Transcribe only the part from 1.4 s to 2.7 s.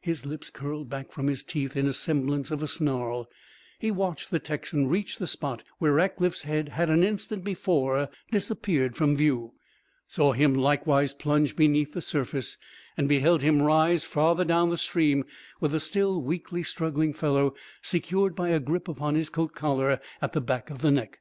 teeth in a semblance of a